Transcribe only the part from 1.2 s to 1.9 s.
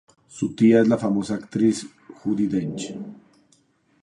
actriz